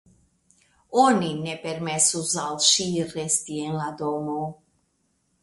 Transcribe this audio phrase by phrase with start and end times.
[1.01, 4.41] Oni ne permesus al ŝi resti en la domo.